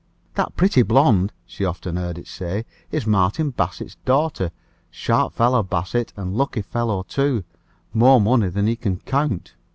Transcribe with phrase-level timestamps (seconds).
[0.33, 4.49] "That pretty blonde," she often heard it said, "is Martin Bassett's daughter:
[4.89, 7.43] sharp fellow, Bassett, and lucky fellow too;
[7.93, 9.53] more money than he can count."